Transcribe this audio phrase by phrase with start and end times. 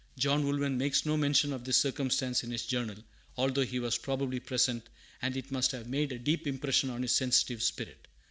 [0.17, 3.03] John Woolman makes no mention of this circumstance in his Journal,
[3.37, 4.89] although he was probably present,
[5.21, 8.07] and it must have made a deep impression on his sensitive spirit.